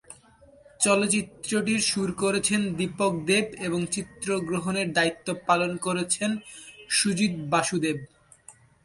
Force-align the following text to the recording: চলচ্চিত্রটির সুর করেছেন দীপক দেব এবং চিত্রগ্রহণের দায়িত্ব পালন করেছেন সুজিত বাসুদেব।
চলচ্চিত্রটির 0.79 1.81
সুর 1.89 2.09
করেছেন 2.21 2.61
দীপক 2.77 3.13
দেব 3.29 3.45
এবং 3.67 3.79
চিত্রগ্রহণের 3.95 4.87
দায়িত্ব 4.97 5.27
পালন 5.47 5.71
করেছেন 5.85 6.29
সুজিত 6.89 7.33
বাসুদেব। 7.51 7.97